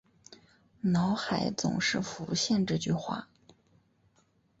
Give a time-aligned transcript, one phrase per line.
[0.81, 3.27] 脑海总是浮现这句话